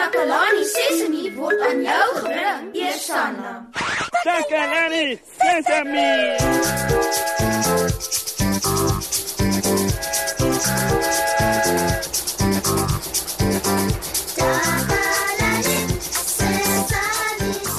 Takalani 0.00 0.64
Sesemi 0.64 1.22
word 1.36 1.60
aan 1.60 1.82
jou 1.84 2.04
gebring, 2.16 2.68
Eersanna. 2.72 3.50
Takalani 4.24 5.20
Sesemi. 5.36 6.12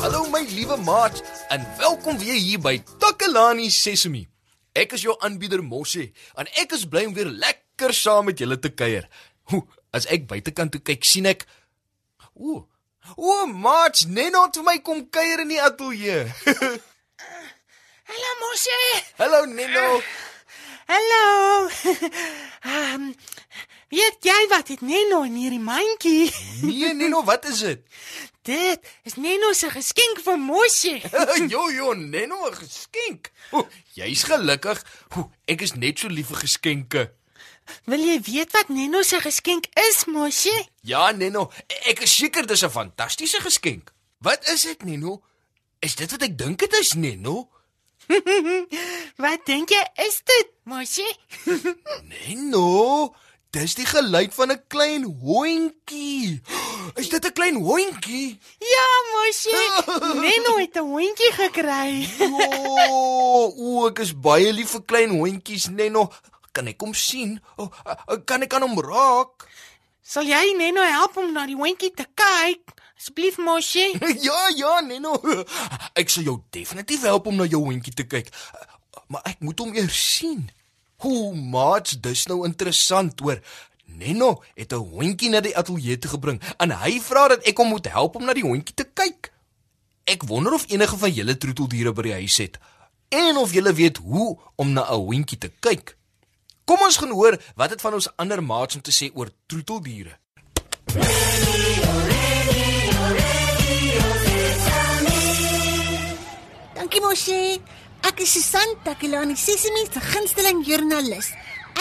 Hallo 0.03 0.29
my 0.29 0.45
liewe 0.45 0.77
maat 0.85 1.23
en 1.49 1.65
welkom 1.79 2.21
weer 2.21 2.37
hier 2.37 2.61
by 2.61 2.75
Takalani 3.01 3.71
Sesemi. 3.73 4.27
Ek 4.77 4.93
is 4.93 5.07
jou 5.07 5.17
aanbieder 5.25 5.65
Mosse 5.65 6.11
en 6.37 6.53
ek 6.61 6.77
is 6.77 6.85
bly 6.85 7.07
om 7.09 7.17
weer 7.17 7.33
lekker 7.33 7.97
saam 7.97 8.29
met 8.29 8.37
julle 8.37 8.59
te 8.61 8.69
kuier. 8.69 9.09
Hoe, 9.49 9.65
as 9.89 10.05
ek 10.05 10.29
buitekant 10.29 10.77
toe 10.77 10.83
kyk, 10.85 11.01
sien 11.01 11.25
ek 11.33 11.49
Ooh. 12.39 12.67
O, 13.15 13.45
maat, 13.45 14.05
Neno 14.07 14.45
het 14.45 14.55
vir 14.59 14.65
my 14.65 14.77
kom 14.85 15.03
kuier 15.09 15.41
in 15.43 15.51
die 15.51 15.61
ateljee. 15.61 16.25
Hallo 18.11 18.31
Mosie. 18.41 19.03
Hallo 19.17 19.45
Neno. 19.45 20.01
Hallo. 20.91 21.69
Ehm 22.61 22.93
um, 22.93 23.15
weet 23.91 24.23
jy 24.23 24.47
wat 24.51 24.67
dit 24.67 24.81
Neno 24.81 25.21
in 25.27 25.35
hierdie 25.39 25.59
mandjie? 25.63 26.31
Nee 26.61 26.93
Neno, 26.93 27.23
wat 27.27 27.47
is 27.49 27.63
dit? 27.65 27.85
Dit 28.47 28.87
is 29.03 29.15
Neno 29.15 29.53
se 29.53 29.69
geskenk 29.71 30.21
vir 30.25 30.39
Mosie. 30.39 31.01
jo 31.53 31.69
jo, 31.71 31.93
Neno 31.93 32.47
'n 32.47 32.55
geskenk. 32.59 33.31
O, 33.51 33.67
jy's 33.95 34.23
gelukkig. 34.23 34.83
O, 35.17 35.29
ek 35.45 35.61
is 35.61 35.75
net 35.75 35.99
so 35.99 36.07
lief 36.07 36.31
vir 36.31 36.43
geskenke. 36.45 37.03
Wil 37.85 37.99
jy 37.99 38.19
weet 38.21 38.51
wat 38.51 38.69
Neno 38.69 39.01
se 39.01 39.19
geskenk 39.21 39.65
is, 39.89 40.05
Mosie? 40.05 40.67
Ja, 40.81 41.11
Neno, 41.11 41.51
ek 41.85 42.01
is 42.01 42.15
seker 42.15 42.45
dis 42.47 42.63
'n 42.63 42.69
fantastiese 42.69 43.39
geskenk. 43.41 43.91
Wat 44.19 44.47
is 44.47 44.61
dit, 44.61 44.83
Neno? 44.83 45.21
Is 45.79 45.95
dit 45.95 46.11
wat 46.11 46.21
ek 46.21 46.37
dink 46.37 46.59
dit 46.59 46.73
is, 46.73 46.93
Neno? 46.93 47.49
wat 49.23 49.45
dink 49.45 49.69
jy 49.69 49.83
is 50.05 50.21
dit, 50.25 50.47
Mosie? 50.63 51.09
Neno, 52.11 53.15
dis 53.51 53.75
die 53.75 53.85
geluid 53.85 54.33
van 54.33 54.51
'n 54.51 54.61
klein 54.67 55.03
hondjie. 55.03 56.41
Is 57.01 57.09
dit 57.09 57.25
'n 57.25 57.33
klein 57.33 57.55
hondjie? 57.55 58.39
ja, 58.59 58.87
Mosie. 59.13 59.65
Neno 60.25 60.57
het 60.57 60.75
'n 60.75 60.85
hondjie 60.85 61.31
gekry. 61.31 62.07
O, 62.19 63.51
o, 63.57 63.87
ek 63.87 63.99
is 63.99 64.13
baie 64.13 64.51
lief 64.53 64.69
vir 64.75 64.83
klein 64.85 65.09
hondjies, 65.17 65.67
Neno. 65.69 66.11
Kan 66.51 66.67
ek 66.67 66.81
hom 66.83 66.93
sien? 66.97 67.37
O, 67.57 67.69
kan 68.27 68.43
ek 68.43 68.53
aan 68.57 68.65
hom 68.67 68.79
raak? 68.83 69.47
Sal 70.03 70.27
jy 70.27 70.55
Neno 70.57 70.83
help 70.83 71.17
om 71.21 71.31
na 71.33 71.45
die 71.47 71.55
hondjie 71.55 71.93
te 71.95 72.07
kyk? 72.17 72.73
Asseblief, 72.97 73.37
Mosie. 73.41 73.93
Ja, 74.27 74.39
ja, 74.57 74.79
Neno. 74.85 75.15
Ek 75.97 76.11
sal 76.11 76.27
jou 76.27 76.41
definitief 76.53 77.05
help 77.07 77.29
om 77.31 77.39
na 77.39 77.47
jou 77.49 77.63
hondjie 77.63 77.93
te 77.95 78.05
kyk. 78.09 78.31
Maar 79.11 79.23
ek 79.31 79.39
moet 79.45 79.63
hom 79.63 79.71
eers 79.77 79.95
sien. 80.17 80.49
Hoe 81.01 81.31
maats, 81.33 81.95
dis 82.03 82.27
nou 82.29 82.43
interessant 82.45 83.23
hoor. 83.23 83.39
Neno 83.91 84.41
het 84.55 84.73
'n 84.73 84.83
hondjie 84.91 85.29
na 85.29 85.41
die 85.41 85.55
ateljee 85.57 85.97
toe 85.99 86.11
gebring 86.11 86.39
en 86.63 86.71
hy 86.71 86.99
vra 86.99 87.27
dat 87.27 87.43
ek 87.47 87.57
hom 87.57 87.67
moet 87.75 87.87
help 87.91 88.15
om 88.15 88.25
na 88.25 88.33
die 88.33 88.45
hondjie 88.45 88.75
te 88.75 88.87
kyk. 88.87 89.31
Ek 90.05 90.23
wonder 90.27 90.53
of 90.53 90.65
enige 90.71 90.97
van 90.97 91.11
julle 91.11 91.37
troeteldiere 91.37 91.91
by 91.93 92.01
die 92.01 92.13
huis 92.23 92.37
het 92.37 92.59
en 93.09 93.37
of 93.37 93.51
julle 93.53 93.73
weet 93.73 93.97
hoe 93.97 94.39
om 94.55 94.71
na 94.73 94.87
'n 94.87 95.03
hondjie 95.05 95.37
te 95.37 95.51
kyk. 95.59 95.97
Kom 96.71 96.85
ons 96.85 96.95
gaan 97.01 97.11
hoor 97.11 97.35
wat 97.59 97.73
dit 97.73 97.81
van 97.83 97.95
ons 97.97 98.05
ander 98.15 98.39
maats 98.39 98.77
om 98.77 98.81
te 98.81 98.93
sê 98.95 99.09
oor 99.11 99.27
troeteldiere. 99.51 100.13
Dankie 106.77 107.03
Moshi. 107.03 107.59
Ek 108.07 108.23
is 108.23 108.37
Susan 108.37 108.71
Takelani 108.85 109.35
Sesimi 109.35 109.83
se 109.89 109.99
gunsteling 110.13 110.63
joernalis. 110.63 111.33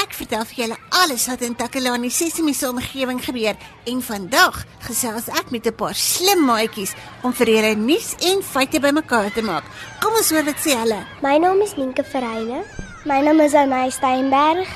Ek 0.02 0.10
vertel 0.18 0.42
vir 0.50 0.64
julle 0.64 0.82
alles 0.98 1.28
wat 1.30 1.46
in 1.46 1.54
Takelani 1.54 2.10
Sesimi 2.10 2.50
se 2.58 2.66
omgewing 2.74 3.22
gebeur 3.22 3.54
en 3.94 4.02
vandag 4.10 4.64
gesels 4.90 5.30
ek 5.30 5.54
met 5.54 5.70
'n 5.70 5.76
paar 5.78 5.94
slim 5.94 6.42
maatjies 6.50 6.98
om 7.22 7.32
vir 7.32 7.46
julle 7.46 7.74
nuus 7.78 8.16
en 8.26 8.42
feite 8.42 8.80
bymekaar 8.80 9.30
te 9.32 9.42
maak. 9.42 9.64
Kom 10.02 10.12
ons 10.18 10.30
hoor 10.30 10.44
wat 10.44 10.58
sê 10.58 10.74
hulle. 10.74 11.06
My 11.22 11.38
naam 11.38 11.62
is 11.62 11.76
Nienke 11.76 12.02
Verheyne. 12.02 12.89
My 13.02 13.22
naam 13.24 13.40
is 13.40 13.54
Anay 13.56 13.88
Steinberg. 13.88 14.68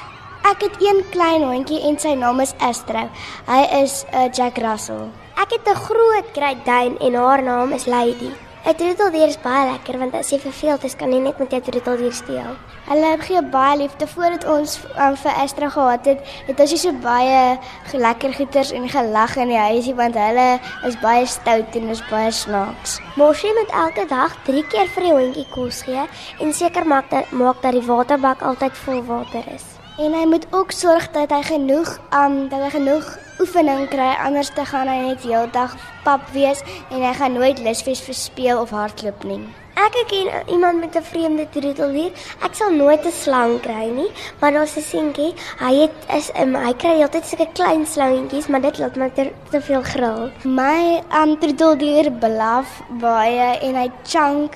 Ek 0.49 0.63
het 0.65 0.77
een 0.81 1.03
klein 1.13 1.43
hondjie 1.45 1.83
en 1.85 1.99
sy 2.01 2.15
naam 2.17 2.39
is 2.41 2.55
Astro. 2.57 3.03
Hy 3.45 3.59
is 3.83 4.05
'n 4.09 4.17
uh, 4.17 4.31
Jack 4.33 4.57
Russell. 4.65 5.13
Ek 5.37 5.53
het 5.53 5.69
'n 5.69 5.77
groot 5.77 6.25
Great 6.33 6.65
Dane 6.65 6.97
en 7.05 7.15
haar 7.15 7.43
naam 7.43 7.73
is 7.73 7.85
Lady. 7.85 8.33
'n 8.65 8.73
Troeteldier 8.81 9.29
is 9.29 9.37
baie 9.45 9.65
lekker 9.69 9.99
want 10.01 10.15
as 10.17 10.31
jy 10.33 10.39
verveeld 10.41 10.85
is, 10.89 10.95
kan 10.97 11.11
jy 11.13 11.19
net 11.21 11.41
met 11.43 11.51
jou 11.53 11.59
troeteldier 11.67 12.15
steel. 12.17 12.55
Hulle 12.87 13.11
gee 13.21 13.43
baie 13.53 13.75
liefde 13.77 14.07
voordat 14.09 14.47
ons 14.49 14.79
um, 14.97 15.19
vir 15.21 15.37
Astro 15.43 15.69
gehad 15.75 16.09
het. 16.09 16.23
Het 16.47 16.63
ons 16.65 16.73
so 16.81 16.93
baie 17.05 17.59
lekker 17.93 18.33
goeters 18.39 18.73
en 18.73 18.89
gelag 18.89 19.37
in 19.37 19.53
die 19.53 19.61
huisie 19.61 19.93
want 19.99 20.17
hulle 20.17 20.47
is 20.89 20.97
baie 21.05 21.27
stout 21.29 21.77
en 21.77 21.93
is 21.93 22.01
baie 22.09 22.33
snaaks. 22.33 22.97
Mosie 23.21 23.53
moet 23.53 23.77
elke 23.85 24.09
dag 24.09 24.33
3 24.49 24.65
keer 24.73 24.89
vir 24.97 25.09
die 25.11 25.15
hondjie 25.19 25.47
kos 25.53 25.83
gee 25.85 26.09
en 26.41 26.57
seker 26.57 26.89
maak 26.89 27.13
dat 27.13 27.37
maak 27.37 27.61
dat 27.61 27.77
die 27.77 27.85
waterbak 27.85 28.41
altyd 28.41 28.81
vol 28.87 29.05
water 29.13 29.45
is. 29.53 29.69
En 30.01 30.17
hy 30.17 30.25
moet 30.25 30.49
ook 30.57 30.73
sorg 30.73 31.13
dat 31.13 31.37
hy 31.37 31.43
genoeg 31.53 31.99
um 32.17 32.47
dat 32.49 32.65
hy 32.65 32.73
genoeg 32.81 33.13
oefening 33.45 33.85
kry 33.93 34.13
anders 34.25 34.49
te 34.57 34.65
gaan 34.65 34.89
hy 34.89 35.01
net 35.03 35.25
heeldag 35.29 35.75
pap 36.05 36.25
wees 36.33 36.63
en 36.89 37.03
hy 37.05 37.13
gaan 37.19 37.35
nooit 37.37 37.59
lus 37.67 37.83
wees 37.85 38.01
vir 38.07 38.17
speel 38.17 38.61
of 38.63 38.73
hardloop 38.73 39.27
nie. 39.29 39.43
Ek 39.75 39.97
ken 40.09 40.31
iemand 40.55 40.81
met 40.81 40.97
'n 40.97 41.03
vreemde 41.03 41.45
troeteldier. 41.53 42.13
Ek 42.47 42.55
sal 42.55 42.71
nooit 42.71 43.05
'n 43.05 43.13
slang 43.13 43.61
kry 43.61 43.91
nie, 43.91 44.09
maar 44.41 44.53
daar's 44.53 44.77
'n 44.77 44.81
seentjie. 44.81 45.35
Hy 45.59 45.75
het 45.83 45.97
is 46.17 46.31
um, 46.41 46.55
hy 46.55 46.73
kry 46.73 47.03
altyd 47.03 47.27
sulke 47.27 47.49
klein 47.53 47.87
slangetjies, 47.87 48.47
maar 48.47 48.61
dit 48.61 48.79
laat 48.79 48.97
my 48.97 49.11
te, 49.11 49.33
te 49.51 49.61
veel 49.61 49.83
gril. 49.83 50.31
My 50.45 51.03
um 51.21 51.37
troeteldier 51.39 52.13
blaf 52.13 52.83
baie 52.89 53.59
en 53.61 53.75
hy 53.75 53.91
chunk 54.05 54.53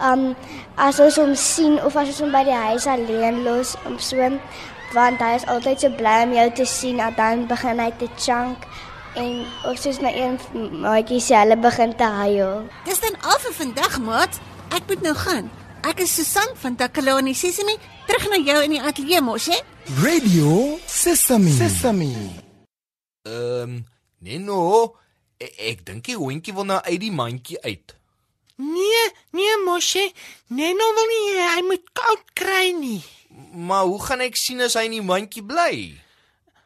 um 0.00 0.36
as 0.76 1.00
ons 1.00 1.16
hom 1.16 1.34
sien 1.34 1.82
of 1.84 1.96
as 1.96 2.08
ons 2.08 2.20
hom 2.20 2.32
by 2.32 2.44
die 2.44 2.60
huis 2.68 2.86
alleen 2.86 3.42
los 3.42 3.76
om 3.86 3.98
so 3.98 4.16
want 4.94 5.22
hy 5.22 5.34
is 5.38 5.46
altyd 5.46 5.80
so 5.80 5.90
bly 5.98 6.16
om 6.26 6.32
jou 6.34 6.46
te 6.60 6.66
sien 6.66 7.00
en 7.00 7.14
dan 7.16 7.46
begin 7.50 7.82
hy 7.82 7.90
te 8.00 8.08
chunk 8.18 8.66
en 9.18 9.46
of 9.66 9.78
soos 9.78 9.98
my 10.02 10.12
een 10.14 10.36
maatjie 10.82 11.20
sê 11.22 11.38
hulle 11.40 11.56
begin 11.58 11.94
te 11.98 12.06
huil. 12.20 12.66
Dis 12.86 13.02
dan 13.02 13.16
al 13.26 13.38
vir 13.42 13.54
vandag, 13.58 13.98
maat. 14.06 14.38
Ek 14.70 14.86
moet 14.86 15.02
nou 15.02 15.14
gaan. 15.18 15.50
Ek 15.86 16.02
is 16.04 16.12
Susan 16.14 16.54
van 16.62 16.76
Takelani 16.78 17.34
Sesimi, 17.34 17.74
terug 18.06 18.28
na 18.30 18.38
jou 18.44 18.58
in 18.66 18.76
die 18.76 18.82
ateljee 18.82 19.22
mos, 19.24 19.48
hè? 19.50 19.58
Radio 20.04 20.78
Sesame. 20.86 21.50
Sesame. 21.56 22.10
Ehm, 23.26 23.62
um, 23.62 23.78
Neno, 24.20 24.60
ek, 25.40 25.54
ek 25.72 25.86
dink 25.88 26.04
die 26.04 26.18
hondjie 26.20 26.54
wil 26.54 26.68
nou 26.68 26.78
uit 26.84 27.00
die 27.00 27.14
mandjie 27.14 27.56
uit. 27.64 27.96
Nee, 28.60 29.06
nee 29.32 29.56
Mosie. 29.64 30.10
Neno 30.52 30.90
wil 30.98 31.08
nie 31.08 31.40
hy 31.40 31.62
moet 31.64 31.86
koud 31.96 32.26
kry 32.36 32.74
nie. 32.76 33.00
Maar 33.52 33.84
hoe 33.84 34.02
gaan 34.02 34.22
ek 34.24 34.36
sien 34.38 34.60
as 34.62 34.76
hy 34.78 34.86
in 34.86 34.98
die 34.98 35.04
mandjie 35.04 35.42
bly? 35.46 35.74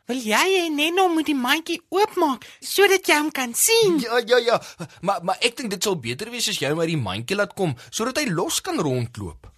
Wil 0.04 0.20
jy 0.20 0.36
hê 0.36 0.64
Neno 0.68 1.06
moet 1.08 1.30
die 1.30 1.36
mandjie 1.38 1.78
oopmaak 1.88 2.44
sodat 2.60 3.08
jy 3.08 3.16
hom 3.22 3.30
kan 3.32 3.54
sien? 3.56 3.96
Ja, 4.04 4.20
ja, 4.28 4.40
ja. 4.42 4.58
Maar 5.00 5.24
maar 5.24 5.40
ek 5.40 5.56
dink 5.56 5.72
dit 5.72 5.86
sal 5.86 5.96
beter 5.96 6.28
wees 6.32 6.48
as 6.52 6.60
jy 6.60 6.68
hom 6.74 6.82
uit 6.84 6.92
die 6.92 7.00
mandjie 7.00 7.38
laat 7.38 7.54
kom 7.56 7.72
sodat 7.88 8.20
hy 8.20 8.26
los 8.28 8.60
kan 8.60 8.76
rondloop. 8.76 9.48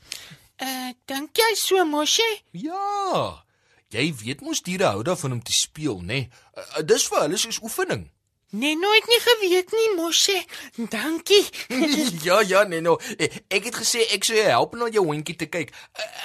Uh, 0.62 0.92
dink 1.10 1.34
jy 1.36 1.50
so 1.59 1.82
Mosie? 1.84 2.31
Ja. 2.54 3.42
Jy 3.91 4.06
weet 4.22 4.44
mos 4.47 4.62
diere 4.62 4.92
hou 4.94 5.03
daarvan 5.06 5.36
om 5.36 5.42
te 5.42 5.54
speel, 5.54 5.98
nê? 5.98 6.26
Nee? 6.26 6.44
Uh, 6.54 6.84
dis 6.86 7.09
vir 7.10 7.26
hulle 7.26 7.41
soos 7.42 7.59
oefening. 7.66 8.06
Neno 8.50 8.92
het 8.94 9.06
nie 9.10 9.18
geweet 9.20 9.72
nie, 9.74 9.88
Mosie. 9.97 10.44
Dankie. 10.76 11.42
ja, 12.26 12.41
ja, 12.47 12.62
Neno. 12.62 12.94
Ek 13.18 13.66
het 13.66 13.74
gesê 13.74 14.04
ek 14.15 14.24
sou 14.28 14.36
jou 14.38 14.47
help 14.47 14.76
na 14.78 14.86
jou 14.94 15.03
hondjie 15.09 15.34
te 15.41 15.48
kyk. 15.50 15.72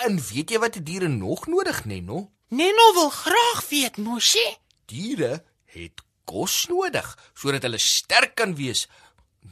En 0.05 0.19
weet 0.29 0.53
jy 0.53 0.61
wat 0.61 0.77
die 0.77 0.83
diere 0.85 1.09
nog 1.09 1.47
nodig, 1.49 1.81
Neno? 1.89 2.27
Neno 2.53 2.85
wil 2.93 3.09
graag 3.09 3.63
weet, 3.71 3.97
Mosie. 3.97 4.45
Diere 4.85 5.41
het 5.73 6.03
kos 6.29 6.67
nodig 6.69 7.09
sodat 7.33 7.65
hulle 7.65 7.81
sterk 7.81 8.35
kan 8.37 8.53
wees. 8.55 8.85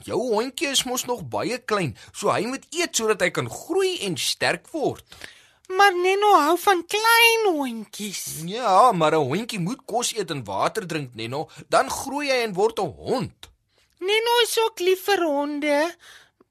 Jou 0.06 0.20
hondjie 0.36 0.70
is 0.70 0.86
mos 0.86 1.08
nog 1.10 1.26
baie 1.32 1.58
klein, 1.58 1.96
so 2.14 2.30
hy 2.30 2.46
moet 2.46 2.70
eet 2.70 2.94
sodat 2.96 3.26
hy 3.26 3.32
kan 3.34 3.50
groei 3.50 3.98
en 4.06 4.18
sterk 4.22 4.70
word. 4.76 5.02
Maar 5.78 5.94
Neno 5.96 6.30
hou 6.40 6.56
van 6.60 6.86
klein 6.86 7.44
hondjies. 7.56 8.42
Ja, 8.46 8.92
maar 8.92 9.12
'n 9.14 9.28
hondjie 9.32 9.60
moet 9.60 9.82
kos 9.86 10.14
eet 10.16 10.32
en 10.32 10.44
water 10.44 10.88
drink, 10.88 11.14
Neno, 11.14 11.50
dan 11.68 11.90
groei 11.90 12.28
hy 12.32 12.40
en 12.44 12.54
word 12.54 12.80
'n 12.80 12.94
hond. 12.98 13.50
Neno 14.00 14.34
is 14.44 14.60
ook 14.64 14.80
lief 14.80 15.04
vir 15.04 15.24
honde. 15.24 15.96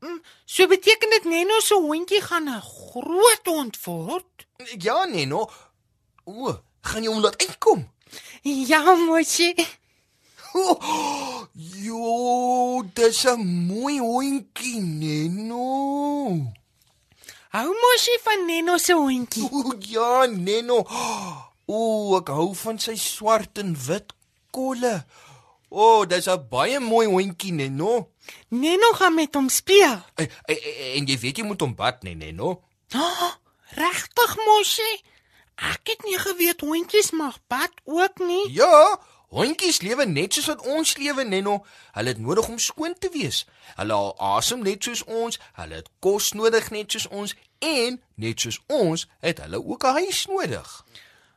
Mm, 0.00 0.23
So 0.44 0.67
beteken 0.67 1.11
dit 1.11 1.25
Neno 1.25 1.61
se 1.61 1.75
hondjie 1.75 2.20
gaan 2.20 2.49
'n 2.49 2.61
groot 2.62 3.41
hond 3.44 3.85
word? 3.85 4.47
Ja, 4.79 5.05
Neno. 5.05 5.50
O, 6.25 6.59
gaan 6.81 7.03
jy 7.03 7.09
hom 7.09 7.20
laat 7.20 7.47
uitkom? 7.47 7.91
Ja, 8.43 8.94
Mosie. 8.94 9.55
Oh, 10.55 11.44
jo, 11.55 12.82
dis 12.94 13.25
'n 13.25 13.67
mooi 13.67 13.99
hondjie, 13.99 14.81
Neno. 14.81 16.53
Hou 17.54 17.68
mos 17.72 18.04
jy 18.04 18.16
van 18.24 18.42
Neno 18.48 18.76
se 18.82 18.92
hondjie? 18.96 19.46
O 19.58 19.74
ja, 19.88 20.26
Neno. 20.26 20.82
O, 21.68 22.16
ek 22.16 22.30
hou 22.32 22.54
van 22.56 22.78
sy 22.80 22.94
swart 22.96 23.58
en 23.60 23.74
wit 23.76 24.14
kolle. 24.56 24.94
O, 25.68 26.06
dis 26.08 26.24
'n 26.32 26.46
baie 26.48 26.78
mooi 26.80 27.04
hondjie, 27.06 27.52
Neno. 27.52 28.08
Neno 28.48 28.92
gaan 28.96 29.14
met 29.14 29.34
hom 29.36 29.50
speel. 29.52 29.98
En, 30.16 30.30
en, 30.48 30.62
en 30.96 31.10
jy 31.12 31.18
weet 31.20 31.42
jy 31.42 31.44
moet 31.44 31.60
hom 31.60 31.74
bad, 31.76 32.00
nee, 32.08 32.16
Neno. 32.16 32.54
Oh, 32.96 33.32
regtig 33.76 34.32
mosie? 34.46 34.96
Ek 35.60 35.92
het 35.92 36.08
nie 36.08 36.16
geweet 36.22 36.64
hondjies 36.64 37.10
mag 37.12 37.36
bad 37.52 37.72
ook 37.84 38.24
nie. 38.24 38.44
Ja, 38.56 38.96
hondjies 39.28 39.80
lewe 39.80 40.06
net 40.06 40.34
soos 40.34 40.48
wat 40.50 40.64
ons 40.66 40.96
lewe, 40.96 41.25
Neno. 41.25 41.64
Hulle 41.92 42.14
het 42.14 42.19
nodig 42.19 42.48
om 42.48 42.58
skoon 42.58 42.94
te 42.98 43.10
wees. 43.12 43.44
Hulle 43.76 43.94
haal 43.94 44.14
asem 44.36 44.62
net 44.62 44.84
soos 44.84 45.04
ons, 45.04 45.38
hulle 45.60 45.80
het 45.80 45.90
kos 46.04 46.32
nodig 46.32 46.70
net 46.70 46.92
soos 46.92 47.08
ons 47.08 47.34
en 47.64 48.00
net 48.14 48.40
soos 48.40 48.60
ons 48.66 49.06
het 49.25 49.42
hulle 49.44 49.64
ook 49.64 49.84
'n 49.84 49.96
huis 50.00 50.26
nodig. 50.26 50.84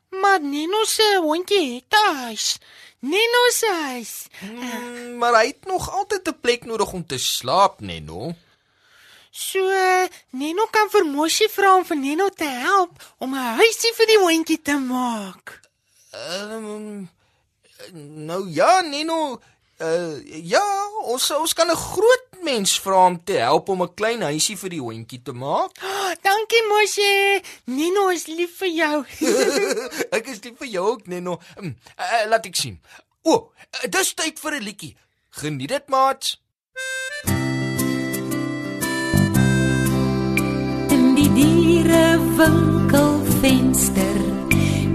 Maar 0.10 0.42
Neno 0.42 0.84
se 0.84 1.20
hondjie 1.22 1.76
het 1.76 1.94
'n 1.96 2.16
huis. 2.16 2.60
Neno 3.00 3.50
se 3.50 3.72
huis. 3.84 4.28
Mm, 4.42 5.18
maar 5.18 5.34
hy 5.34 5.46
het 5.46 5.66
nog 5.66 5.92
altyd 5.92 6.28
'n 6.28 6.40
plek 6.42 6.66
nodig 6.66 6.94
om 6.94 7.06
te 7.06 7.18
slaap, 7.18 7.80
Neno. 7.80 8.36
So 9.32 9.60
Neno 10.30 10.68
kan 10.72 10.90
vir 10.90 11.06
Moshi 11.06 11.48
vra 11.48 11.76
om 11.76 11.86
vir 11.86 11.98
Neno 11.98 12.30
te 12.30 12.44
help 12.44 13.14
om 13.18 13.34
'n 13.34 13.56
huisie 13.56 13.94
vir 13.96 14.06
die 14.06 14.20
hondjie 14.20 14.62
te 14.62 14.78
maak. 14.78 15.60
Ehm 16.12 16.52
um, 16.52 17.10
nou 17.94 18.50
ja, 18.50 18.82
Neno, 18.82 19.40
uh, 19.82 20.44
ja, 20.44 20.64
ons 21.04 21.32
ons 21.32 21.54
kan 21.54 21.70
'n 21.70 21.76
groot 21.76 22.28
mens 22.44 22.80
vra 22.80 23.06
om 23.06 23.24
te 23.24 23.34
help 23.34 23.70
om 23.70 23.82
'n 23.84 23.94
klein 23.94 24.22
huisie 24.22 24.58
vir 24.58 24.70
die 24.70 24.82
hondjie 24.82 25.22
te 25.22 25.32
maak. 25.32 25.72
Oh, 25.84 26.12
dankie 26.28 26.64
Moshi. 26.68 27.42
Neno 27.66 28.10
is 28.10 28.28
lief 28.28 28.58
vir 28.58 28.70
jou. 28.70 29.06
ek 30.18 30.28
is 30.28 30.44
lief 30.44 30.58
vir 30.58 30.68
jou 30.68 30.86
ook, 30.92 31.08
Neno. 31.08 31.40
Um, 31.58 31.76
uh, 31.98 32.26
laat 32.28 32.46
ek 32.46 32.56
sien. 32.56 32.80
O, 33.24 33.32
oh, 33.32 33.52
uh, 33.84 33.90
dis 33.90 34.14
tyd 34.14 34.40
vir 34.40 34.52
'n 34.60 34.64
liedjie. 34.64 34.96
Geniet 35.30 35.70
dit, 35.70 35.88
maat. 35.88 36.38
In 40.92 41.16
die 41.16 41.32
dierewinkel 41.34 43.12
venster 43.42 44.20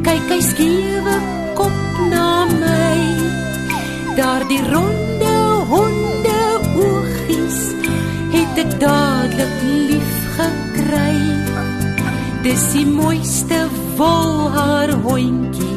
kyk 0.05 0.29
hy 0.31 0.41
skewe 0.41 1.46
Dis 12.57 12.71
die 12.73 12.87
mooiste 12.89 13.57
wolhaar 13.99 14.89
hondjie 15.05 15.75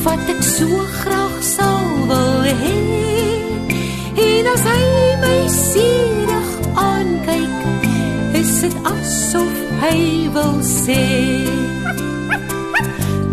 wat 0.00 0.30
ek 0.32 0.38
so 0.40 0.78
graag 0.94 1.34
sal 1.44 1.90
wil 2.08 2.46
hê. 2.60 2.78
En 4.24 4.48
as 4.48 4.62
hy 4.64 4.86
my 5.24 5.34
sierig 5.52 6.54
aankyk, 6.84 7.84
is 8.40 8.54
dit 8.62 8.78
asof 8.94 9.60
hy 9.82 10.00
wil 10.38 10.56
sê 10.64 11.04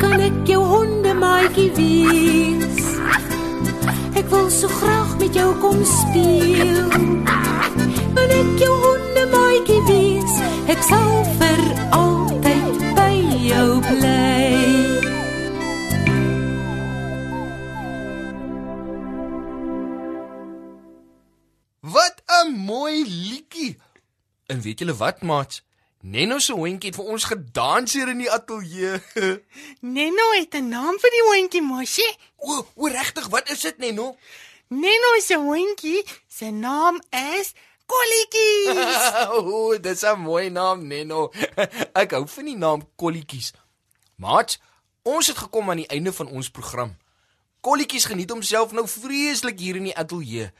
Kan 0.03 0.27
ek 0.27 0.43
jou 0.51 0.59
hondemaatjie 0.73 1.69
wees? 1.79 2.83
Ek 4.11 4.27
wil 4.35 4.51
so 4.51 4.67
graag 4.81 5.15
met 5.23 5.39
jou 5.39 5.53
kom 5.63 5.79
speel. 5.87 7.26
Julle 24.87 24.99
wat, 24.99 25.21
maat? 25.21 25.61
Neno 26.01 26.39
se 26.39 26.53
hondjie 26.53 26.91
het 26.91 26.95
vir 26.95 27.07
ons 27.11 27.23
gedans 27.27 27.93
hier 27.93 28.07
in 28.07 28.21
die 28.21 28.31
ateljee. 28.31 29.01
Neno 29.97 30.27
het 30.37 30.55
'n 30.55 30.69
naam 30.69 30.95
vir 30.99 31.11
die 31.11 31.25
hondjie 31.27 31.61
Moshi. 31.61 32.07
o, 32.37 32.65
o 32.75 32.87
regtig, 32.87 33.27
wat 33.27 33.49
is 33.49 33.61
dit, 33.61 33.77
Neno? 33.77 34.15
Neno 34.69 35.19
se 35.19 35.35
hondjie 35.35 36.05
se 36.27 36.51
naam 36.51 37.01
is 37.11 37.53
Kolletjie. 37.85 38.87
o, 39.51 39.77
dis 39.77 40.03
'n 40.03 40.19
mooi 40.19 40.49
naam, 40.49 40.87
Neno. 40.87 41.31
Ek 42.01 42.11
hou 42.11 42.27
van 42.27 42.45
die 42.45 42.55
naam 42.55 42.87
Kolletjies. 42.95 43.53
Maat, 44.15 44.59
ons 45.03 45.27
het 45.27 45.37
gekom 45.37 45.69
aan 45.69 45.83
die 45.83 45.91
einde 45.91 46.13
van 46.13 46.27
ons 46.27 46.49
program. 46.49 46.95
Kolletjies 47.61 48.05
geniet 48.05 48.29
homself 48.31 48.71
nou 48.71 48.87
vreeslik 48.87 49.59
hier 49.59 49.75
in 49.75 49.83
die 49.83 49.97
ateljee. 49.97 50.51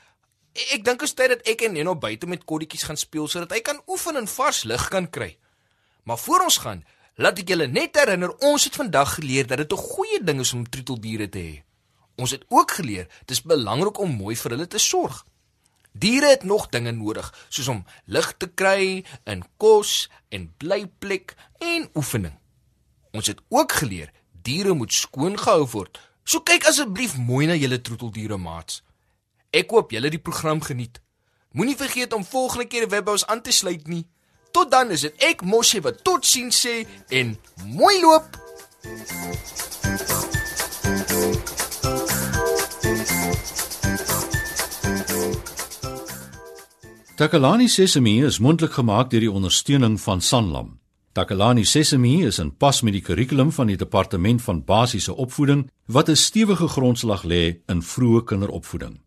Ek 0.57 0.81
dink 0.81 1.03
is 1.05 1.13
tyd 1.13 1.35
dat 1.35 1.43
ek 1.45 1.61
en 1.67 1.75
Neno 1.77 1.93
buite 2.01 2.25
met 2.25 2.45
kolletjies 2.49 2.87
gaan 2.89 2.97
speel 2.97 3.27
sodat 3.29 3.51
hy 3.53 3.59
kan 3.61 3.77
oefen 3.85 4.17
en 4.17 4.29
vars 4.31 4.63
lug 4.65 4.87
kan 4.89 5.05
kry. 5.05 5.35
Maar 6.09 6.17
voor 6.17 6.47
ons 6.47 6.57
gaan, 6.63 6.81
laat 7.21 7.37
ek 7.43 7.51
julle 7.53 7.67
net 7.69 7.97
herinner, 7.99 8.33
ons 8.41 8.65
het 8.65 8.77
vandag 8.79 9.19
geleer 9.19 9.45
dat 9.45 9.61
dit 9.61 9.73
'n 9.73 9.85
goeie 9.93 10.19
ding 10.23 10.39
is 10.41 10.53
om 10.53 10.65
troeteldiere 10.65 11.29
te 11.29 11.39
hê. 11.39 11.55
Ons 12.17 12.31
het 12.31 12.45
ook 12.49 12.71
geleer 12.71 13.07
dis 13.25 13.41
belangrik 13.41 13.99
om 13.99 14.09
mooi 14.09 14.35
vir 14.35 14.51
hulle 14.51 14.67
te 14.67 14.79
sorg. 14.79 15.25
Diere 15.93 16.29
het 16.29 16.43
nog 16.43 16.69
dinge 16.69 16.91
nodig, 16.91 17.33
soos 17.49 17.67
om 17.67 17.85
lig 18.05 18.33
te 18.37 18.47
kry, 18.47 19.05
in 19.25 19.43
kos 19.57 20.09
en 20.29 20.53
blyplek 20.57 21.35
en 21.59 21.89
oefening. 21.93 22.33
Ons 23.13 23.27
het 23.27 23.39
ook 23.49 23.71
geleer 23.71 24.11
diere 24.31 24.73
moet 24.73 24.93
skoon 24.93 25.37
gehou 25.37 25.65
word. 25.65 25.99
So 26.23 26.39
kyk 26.39 26.65
asseblief 26.65 27.17
mooi 27.17 27.45
na 27.47 27.55
julle 27.55 27.81
troeteldiere 27.81 28.37
maats. 28.37 28.83
Ek 29.51 29.69
hoop 29.71 29.91
julle 29.91 30.09
die 30.11 30.19
program 30.19 30.61
geniet. 30.61 30.99
Moenie 31.51 31.77
vergeet 31.77 32.13
om 32.13 32.25
volgende 32.25 32.67
keer 32.67 32.89
Webbous 32.89 33.25
aan 33.25 33.41
te 33.41 33.51
sluit 33.51 33.87
nie. 33.87 34.03
Tot 34.51 34.71
dan 34.71 34.91
is 34.91 35.01
dit 35.01 35.23
ek 35.23 35.41
Moshi 35.41 35.79
wat 35.81 36.03
totsiens 36.03 36.59
sê 36.65 36.83
en 37.09 37.37
mooi 37.63 37.95
loop. 38.01 38.35
Takalani 47.17 47.67
Sesemi 47.67 48.19
is 48.25 48.37
mondelik 48.39 48.75
gemaak 48.77 49.09
deur 49.09 49.23
die 49.25 49.31
ondersteuning 49.31 49.95
van 50.01 50.21
Sanlam. 50.21 50.75
Takalani 51.17 51.63
Sesemi 51.65 52.27
is 52.27 52.37
in 52.37 52.51
pas 52.51 52.83
met 52.85 52.93
die 52.93 53.01
kurrikulum 53.01 53.49
van 53.51 53.71
die 53.71 53.79
departement 53.79 54.41
van 54.41 54.61
basiese 54.65 55.15
opvoeding 55.15 55.65
wat 55.87 56.09
'n 56.09 56.15
stewige 56.15 56.67
grondslag 56.67 57.23
lê 57.23 57.57
in 57.65 57.81
vroeë 57.81 58.23
kinderopvoeding. 58.23 59.06